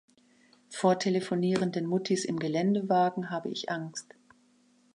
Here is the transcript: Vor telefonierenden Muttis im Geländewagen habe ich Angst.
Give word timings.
Vor 0.71 0.97
telefonierenden 0.97 1.85
Muttis 1.85 2.25
im 2.25 2.39
Geländewagen 2.39 3.29
habe 3.29 3.49
ich 3.49 3.69
Angst. 3.69 4.15